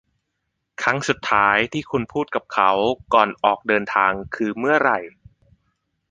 [0.83, 2.71] ครั้งสุดท้ายที่คุณพูดกับเขา
[3.13, 4.99] ก่อนออกเดินทางคือเมื่อไหร่?